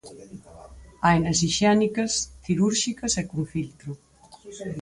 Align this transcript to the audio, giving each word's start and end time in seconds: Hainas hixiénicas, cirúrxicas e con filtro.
Hainas 1.07 1.37
hixiénicas, 1.45 2.11
cirúrxicas 2.43 3.13
e 3.21 3.23
con 3.29 3.41
filtro. 3.53 3.91